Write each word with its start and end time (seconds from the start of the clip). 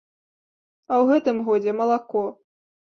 А 0.91 0.97
ў 0.97 1.03
гэтым 1.13 1.37
годзе 1.53 1.71
малако. 1.85 2.29